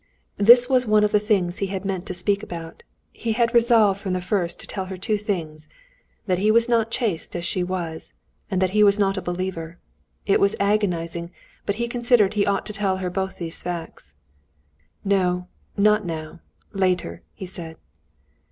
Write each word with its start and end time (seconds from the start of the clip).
This 0.39 0.67
was 0.67 0.87
one 0.87 1.03
of 1.03 1.11
the 1.11 1.19
things 1.19 1.59
he 1.59 1.67
had 1.67 1.85
meant 1.85 2.07
to 2.07 2.15
speak 2.15 2.41
about. 2.41 2.81
He 3.11 3.33
had 3.33 3.53
resolved 3.53 3.99
from 3.99 4.13
the 4.13 4.19
first 4.19 4.59
to 4.59 4.65
tell 4.65 4.85
her 4.85 4.97
two 4.97 5.15
things—that 5.19 6.39
he 6.39 6.49
was 6.49 6.67
not 6.67 6.89
chaste 6.89 7.35
as 7.35 7.45
she 7.45 7.63
was, 7.63 8.11
and 8.49 8.59
that 8.63 8.71
he 8.71 8.83
was 8.83 8.97
not 8.97 9.15
a 9.15 9.21
believer. 9.21 9.75
It 10.25 10.39
was 10.39 10.55
agonizing, 10.59 11.29
but 11.67 11.75
he 11.75 11.87
considered 11.87 12.33
he 12.33 12.47
ought 12.47 12.65
to 12.65 12.73
tell 12.73 12.97
her 12.97 13.11
both 13.11 13.37
these 13.37 13.61
facts. 13.61 14.15
"No, 15.05 15.47
not 15.77 16.03
now, 16.03 16.39
later!" 16.73 17.21
he 17.35 17.45
said. 17.45 17.77